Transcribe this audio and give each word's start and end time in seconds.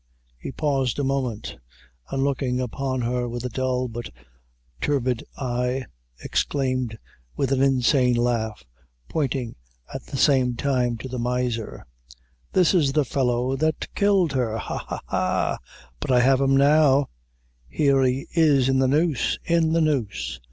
He 0.39 0.51
paused 0.51 0.97
a 0.97 1.03
moment, 1.03 1.57
and 2.09 2.23
looking 2.23 2.59
upon 2.59 3.01
her 3.01 3.29
with 3.29 3.45
a 3.45 3.49
dull 3.49 3.87
but 3.87 4.09
turbid 4.81 5.23
eye, 5.37 5.85
exclaimed 6.21 6.97
with 7.35 7.51
an 7.51 7.61
insane 7.61 8.15
laugh, 8.15 8.65
pointing 9.09 9.57
at 9.93 10.01
the 10.07 10.17
same 10.17 10.55
time, 10.55 10.97
to 10.97 11.07
the 11.07 11.19
miser 11.19 11.85
"This 12.51 12.73
is 12.73 12.93
the 12.93 13.05
fellow 13.05 13.55
that 13.57 13.93
killed 13.93 14.31
her 14.33 14.57
ha, 14.57 14.79
ha, 14.79 15.01
ha, 15.05 15.59
but 15.99 16.09
I 16.09 16.21
have 16.21 16.41
him 16.41 16.57
now 16.57 17.09
here 17.67 18.01
he 18.01 18.25
is 18.31 18.69
in 18.69 18.79
the 18.79 18.87
noose; 18.87 19.37
in 19.45 19.71
the 19.73 19.81
noose. 19.81 20.39